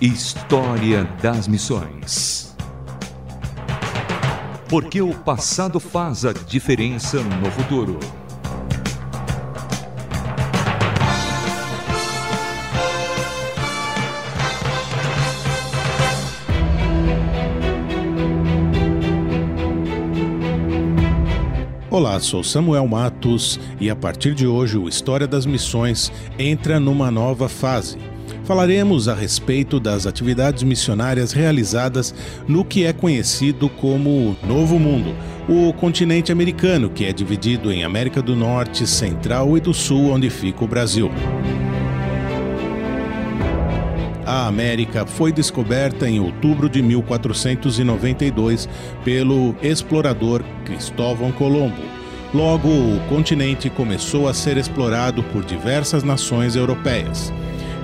História 0.00 1.04
das 1.22 1.48
Missões. 1.48 2.54
Porque 4.68 5.00
o 5.00 5.14
passado 5.14 5.80
faz 5.80 6.26
a 6.26 6.34
diferença 6.34 7.22
no 7.22 7.50
futuro. 7.50 7.98
Olá, 21.90 22.20
sou 22.20 22.44
Samuel 22.44 22.86
Matos 22.86 23.58
e 23.80 23.88
a 23.88 23.96
partir 23.96 24.34
de 24.34 24.46
hoje 24.46 24.76
o 24.76 24.86
História 24.86 25.26
das 25.26 25.46
Missões 25.46 26.12
entra 26.38 26.78
numa 26.78 27.10
nova 27.10 27.48
fase. 27.48 28.15
Falaremos 28.44 29.08
a 29.08 29.14
respeito 29.14 29.80
das 29.80 30.06
atividades 30.06 30.62
missionárias 30.62 31.32
realizadas 31.32 32.14
no 32.46 32.64
que 32.64 32.84
é 32.84 32.92
conhecido 32.92 33.68
como 33.68 34.36
Novo 34.46 34.78
Mundo, 34.78 35.14
o 35.48 35.72
continente 35.72 36.30
americano, 36.30 36.90
que 36.90 37.04
é 37.04 37.12
dividido 37.12 37.72
em 37.72 37.84
América 37.84 38.22
do 38.22 38.36
Norte, 38.36 38.86
Central 38.86 39.56
e 39.56 39.60
do 39.60 39.74
Sul, 39.74 40.10
onde 40.10 40.30
fica 40.30 40.64
o 40.64 40.68
Brasil. 40.68 41.10
A 44.26 44.48
América 44.48 45.06
foi 45.06 45.30
descoberta 45.30 46.08
em 46.08 46.18
outubro 46.18 46.68
de 46.68 46.82
1492 46.82 48.68
pelo 49.04 49.54
explorador 49.62 50.42
Cristóvão 50.64 51.30
Colombo. 51.30 51.82
Logo, 52.34 52.68
o 52.68 53.00
continente 53.08 53.70
começou 53.70 54.28
a 54.28 54.34
ser 54.34 54.56
explorado 54.56 55.22
por 55.22 55.44
diversas 55.44 56.02
nações 56.02 56.56
europeias. 56.56 57.32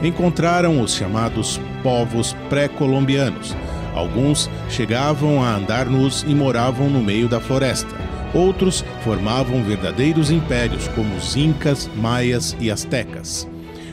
Encontraram 0.03 0.81
os 0.81 0.95
chamados 0.95 1.61
povos 1.83 2.35
pré-colombianos. 2.49 3.57
Alguns 3.95 4.51
chegavam 4.69 5.43
a 5.43 5.55
andar 5.55 5.87
nus 5.87 6.23
e 6.23 6.35
moravam 6.35 6.89
no 6.89 7.01
meio 7.01 7.29
da 7.29 7.41
floresta. 7.41 7.95
Outros 8.35 8.85
formavam 9.05 9.63
verdadeiros 9.63 10.31
impérios, 10.31 10.89
como 10.89 11.15
os 11.15 11.37
Incas, 11.37 11.89
Maias 11.97 12.57
e 12.59 12.71
Astecas 12.71 13.47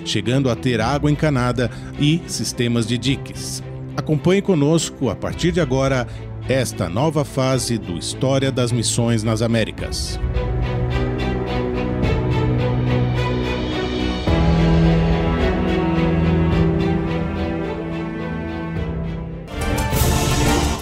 chegando 0.09 0.49
a 0.49 0.55
ter 0.55 0.81
água 0.81 1.11
encanada 1.11 1.69
e 1.99 2.21
sistemas 2.27 2.87
de 2.87 2.97
diques. 2.97 3.63
Acompanhe 3.95 4.41
conosco, 4.41 5.09
a 5.09 5.15
partir 5.15 5.51
de 5.51 5.61
agora, 5.61 6.07
esta 6.47 6.89
nova 6.89 7.23
fase 7.23 7.77
do 7.77 7.97
História 7.97 8.51
das 8.51 8.71
Missões 8.71 9.23
nas 9.23 9.41
Américas. 9.41 10.19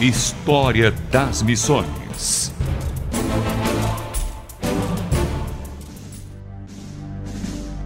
História 0.07 0.93
das 1.11 1.41
Missões. 1.41 2.53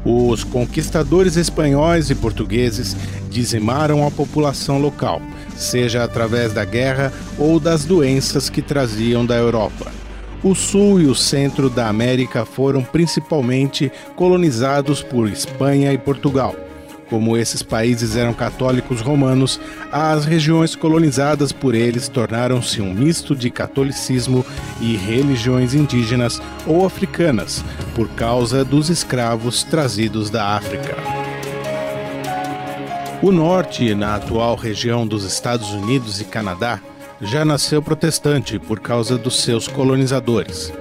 Os 0.05 0.43
conquistadores 0.43 1.35
espanhóis 1.35 2.11
e 2.11 2.15
portugueses 2.15 2.95
dizimaram 3.27 4.05
a 4.05 4.11
população 4.11 4.77
local, 4.77 5.19
seja 5.55 6.03
através 6.03 6.53
da 6.53 6.63
guerra 6.63 7.11
ou 7.39 7.59
das 7.59 7.85
doenças 7.85 8.51
que 8.51 8.61
traziam 8.61 9.25
da 9.25 9.35
Europa. 9.35 9.91
O 10.43 10.53
sul 10.53 11.01
e 11.01 11.07
o 11.07 11.15
centro 11.15 11.71
da 11.71 11.87
América 11.87 12.45
foram 12.45 12.83
principalmente 12.83 13.91
colonizados 14.15 15.01
por 15.01 15.27
Espanha 15.27 15.91
e 15.91 15.97
Portugal. 15.97 16.55
Como 17.11 17.35
esses 17.35 17.61
países 17.61 18.15
eram 18.15 18.33
católicos 18.33 19.01
romanos, 19.01 19.59
as 19.91 20.23
regiões 20.23 20.77
colonizadas 20.77 21.51
por 21.51 21.75
eles 21.75 22.07
tornaram-se 22.07 22.81
um 22.81 22.93
misto 22.93 23.35
de 23.35 23.49
catolicismo 23.51 24.45
e 24.79 24.95
religiões 24.95 25.73
indígenas 25.73 26.41
ou 26.65 26.85
africanas, 26.85 27.65
por 27.93 28.07
causa 28.11 28.63
dos 28.63 28.89
escravos 28.89 29.61
trazidos 29.65 30.29
da 30.29 30.55
África. 30.55 30.95
O 33.21 33.29
norte, 33.29 33.93
na 33.93 34.15
atual 34.15 34.55
região 34.55 35.05
dos 35.05 35.25
Estados 35.25 35.71
Unidos 35.71 36.21
e 36.21 36.23
Canadá, 36.23 36.79
já 37.19 37.43
nasceu 37.43 37.81
protestante 37.81 38.57
por 38.57 38.79
causa 38.79 39.17
dos 39.17 39.43
seus 39.43 39.67
colonizadores 39.67 40.71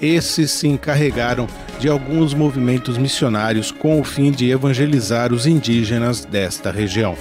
esses 0.00 0.50
se 0.50 0.66
encarregaram 0.66 1.46
de 1.78 1.88
alguns 1.88 2.34
movimentos 2.34 2.96
missionários 2.96 3.70
com 3.70 4.00
o 4.00 4.04
fim 4.04 4.30
de 4.30 4.50
evangelizar 4.50 5.32
os 5.32 5.46
indígenas 5.46 6.24
desta 6.24 6.70
região. 6.70 7.16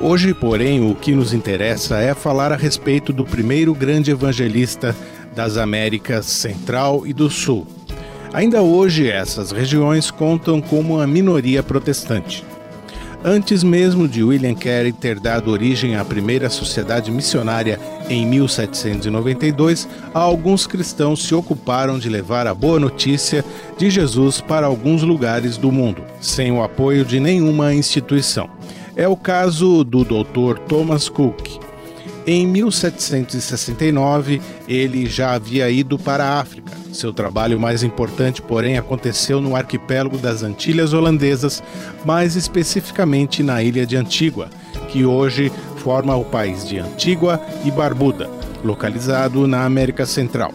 Hoje, 0.00 0.32
porém, 0.32 0.80
o 0.80 0.94
que 0.94 1.12
nos 1.12 1.32
interessa 1.32 1.98
é 1.98 2.14
falar 2.14 2.52
a 2.52 2.56
respeito 2.56 3.12
do 3.12 3.24
primeiro 3.24 3.74
grande 3.74 4.10
evangelista 4.10 4.94
das 5.34 5.56
Américas 5.56 6.26
Central 6.26 7.06
e 7.06 7.12
do 7.12 7.28
Sul. 7.28 7.66
Ainda 8.32 8.62
hoje, 8.62 9.10
essas 9.10 9.50
regiões 9.50 10.10
contam 10.10 10.60
como 10.60 10.96
uma 10.96 11.06
minoria 11.06 11.62
protestante. 11.62 12.44
Antes 13.24 13.64
mesmo 13.64 14.06
de 14.06 14.22
William 14.22 14.54
Carey 14.54 14.92
ter 14.92 15.18
dado 15.18 15.50
origem 15.50 15.96
à 15.96 16.04
primeira 16.04 16.48
sociedade 16.48 17.10
missionária 17.10 17.80
em 18.08 18.24
1792, 18.24 19.88
alguns 20.14 20.68
cristãos 20.68 21.24
se 21.24 21.34
ocuparam 21.34 21.98
de 21.98 22.08
levar 22.08 22.46
a 22.46 22.54
boa 22.54 22.78
notícia 22.78 23.44
de 23.76 23.90
Jesus 23.90 24.40
para 24.40 24.66
alguns 24.66 25.02
lugares 25.02 25.56
do 25.56 25.72
mundo, 25.72 26.02
sem 26.20 26.52
o 26.52 26.62
apoio 26.62 27.04
de 27.04 27.18
nenhuma 27.18 27.74
instituição. 27.74 28.48
É 28.94 29.08
o 29.08 29.16
caso 29.16 29.82
do 29.82 30.04
Dr. 30.04 30.60
Thomas 30.68 31.08
Cook. 31.08 31.67
Em 32.30 32.46
1769, 32.46 34.42
ele 34.68 35.06
já 35.06 35.32
havia 35.32 35.70
ido 35.70 35.98
para 35.98 36.26
a 36.26 36.38
África 36.40 36.70
seu 36.92 37.10
trabalho 37.10 37.58
mais 37.58 37.82
importante, 37.82 38.42
porém, 38.42 38.76
aconteceu 38.76 39.40
no 39.40 39.56
arquipélago 39.56 40.18
das 40.18 40.42
Antilhas 40.42 40.92
Holandesas, 40.92 41.62
mais 42.04 42.36
especificamente 42.36 43.42
na 43.42 43.62
ilha 43.62 43.86
de 43.86 43.96
Antígua, 43.96 44.50
que 44.88 45.06
hoje 45.06 45.50
forma 45.78 46.14
o 46.16 46.24
país 46.24 46.68
de 46.68 46.78
Antígua 46.78 47.40
e 47.64 47.70
Barbuda, 47.70 48.28
localizado 48.62 49.46
na 49.46 49.64
América 49.64 50.04
Central. 50.04 50.52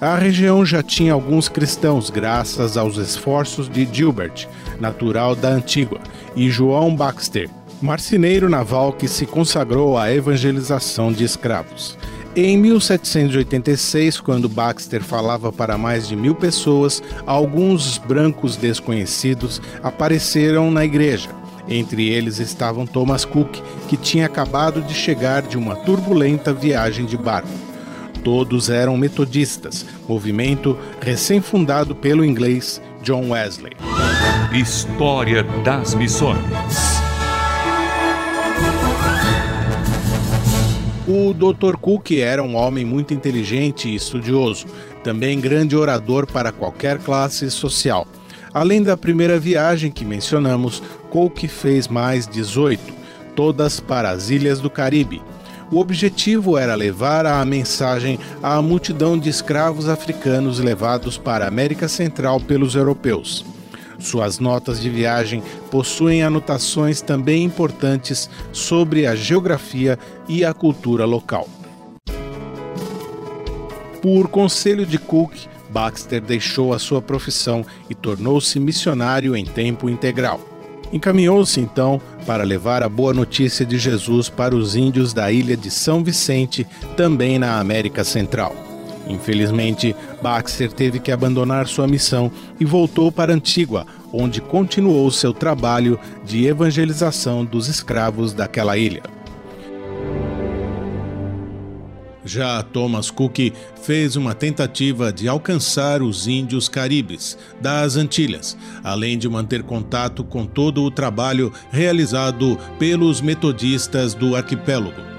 A 0.00 0.16
região 0.16 0.66
já 0.66 0.82
tinha 0.82 1.12
alguns 1.12 1.48
cristãos, 1.48 2.10
graças 2.10 2.76
aos 2.76 2.96
esforços 2.96 3.68
de 3.68 3.88
Gilbert, 3.92 4.48
natural 4.80 5.36
da 5.36 5.50
Antígua, 5.50 6.00
e 6.34 6.50
João 6.50 6.96
Baxter, 6.96 7.48
marceneiro 7.84 8.48
naval 8.48 8.94
que 8.94 9.06
se 9.06 9.26
consagrou 9.26 9.98
à 9.98 10.10
evangelização 10.10 11.12
de 11.12 11.22
escravos. 11.22 11.98
Em 12.34 12.56
1786, 12.56 14.20
quando 14.20 14.48
Baxter 14.48 15.02
falava 15.02 15.52
para 15.52 15.76
mais 15.76 16.08
de 16.08 16.16
mil 16.16 16.34
pessoas, 16.34 17.02
alguns 17.26 17.98
brancos 17.98 18.56
desconhecidos 18.56 19.60
apareceram 19.82 20.70
na 20.70 20.82
igreja. 20.82 21.28
Entre 21.68 22.08
eles 22.08 22.38
estavam 22.38 22.86
Thomas 22.86 23.24
Cook, 23.24 23.58
que 23.86 23.98
tinha 23.98 24.26
acabado 24.26 24.80
de 24.80 24.94
chegar 24.94 25.42
de 25.42 25.58
uma 25.58 25.76
turbulenta 25.76 26.52
viagem 26.54 27.04
de 27.04 27.18
barco. 27.18 27.48
Todos 28.24 28.70
eram 28.70 28.96
metodistas, 28.96 29.84
movimento 30.08 30.78
recém-fundado 31.00 31.94
pelo 31.94 32.24
inglês 32.24 32.80
John 33.02 33.30
Wesley. 33.30 33.74
História 34.54 35.42
das 35.62 35.94
Missões. 35.94 36.93
O 41.16 41.32
Dr. 41.32 41.76
Cook 41.76 42.10
era 42.10 42.42
um 42.42 42.56
homem 42.56 42.84
muito 42.84 43.14
inteligente 43.14 43.88
e 43.88 43.94
estudioso, 43.94 44.66
também 45.04 45.40
grande 45.40 45.76
orador 45.76 46.26
para 46.26 46.50
qualquer 46.50 46.98
classe 46.98 47.48
social. 47.52 48.04
Além 48.52 48.82
da 48.82 48.96
primeira 48.96 49.38
viagem 49.38 49.92
que 49.92 50.04
mencionamos, 50.04 50.82
Cook 51.10 51.46
fez 51.46 51.86
mais 51.86 52.26
18, 52.26 52.82
todas 53.36 53.78
para 53.78 54.10
as 54.10 54.28
ilhas 54.28 54.58
do 54.58 54.68
Caribe. 54.68 55.22
O 55.70 55.78
objetivo 55.78 56.58
era 56.58 56.74
levar 56.74 57.26
a 57.26 57.44
mensagem 57.44 58.18
à 58.42 58.60
multidão 58.60 59.16
de 59.16 59.28
escravos 59.28 59.88
africanos 59.88 60.58
levados 60.58 61.16
para 61.16 61.44
a 61.44 61.48
América 61.48 61.86
Central 61.86 62.40
pelos 62.40 62.74
europeus. 62.74 63.53
Suas 64.04 64.38
notas 64.38 64.82
de 64.82 64.90
viagem 64.90 65.42
possuem 65.70 66.22
anotações 66.22 67.00
também 67.00 67.42
importantes 67.42 68.28
sobre 68.52 69.06
a 69.06 69.16
geografia 69.16 69.98
e 70.28 70.44
a 70.44 70.52
cultura 70.52 71.06
local. 71.06 71.48
Por 74.02 74.28
conselho 74.28 74.84
de 74.84 74.98
Cook, 74.98 75.46
Baxter 75.70 76.20
deixou 76.20 76.74
a 76.74 76.78
sua 76.78 77.00
profissão 77.00 77.64
e 77.88 77.94
tornou-se 77.94 78.60
missionário 78.60 79.34
em 79.34 79.46
tempo 79.46 79.88
integral. 79.88 80.38
Encaminhou-se 80.92 81.58
então 81.58 81.98
para 82.26 82.44
levar 82.44 82.82
a 82.82 82.90
boa 82.90 83.14
notícia 83.14 83.64
de 83.64 83.78
Jesus 83.78 84.28
para 84.28 84.54
os 84.54 84.76
índios 84.76 85.14
da 85.14 85.32
ilha 85.32 85.56
de 85.56 85.70
São 85.70 86.04
Vicente, 86.04 86.66
também 86.94 87.38
na 87.38 87.58
América 87.58 88.04
Central. 88.04 88.63
Infelizmente, 89.06 89.94
Baxter 90.22 90.72
teve 90.72 90.98
que 90.98 91.12
abandonar 91.12 91.66
sua 91.66 91.86
missão 91.86 92.30
e 92.58 92.64
voltou 92.64 93.12
para 93.12 93.34
Antígua, 93.34 93.86
onde 94.12 94.40
continuou 94.40 95.10
seu 95.10 95.32
trabalho 95.32 95.98
de 96.24 96.46
evangelização 96.46 97.44
dos 97.44 97.68
escravos 97.68 98.32
daquela 98.32 98.78
ilha. 98.78 99.02
Já 102.24 102.62
Thomas 102.62 103.10
Cook 103.10 103.52
fez 103.82 104.16
uma 104.16 104.34
tentativa 104.34 105.12
de 105.12 105.28
alcançar 105.28 106.00
os 106.00 106.26
índios 106.26 106.70
caribes 106.70 107.36
das 107.60 107.96
Antilhas, 107.96 108.56
além 108.82 109.18
de 109.18 109.28
manter 109.28 109.62
contato 109.62 110.24
com 110.24 110.46
todo 110.46 110.82
o 110.82 110.90
trabalho 110.90 111.52
realizado 111.70 112.58
pelos 112.78 113.20
metodistas 113.20 114.14
do 114.14 114.34
arquipélago. 114.34 115.13